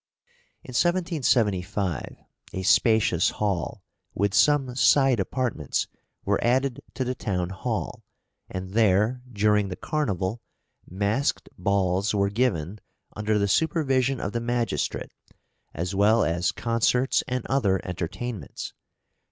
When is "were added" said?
6.25-6.81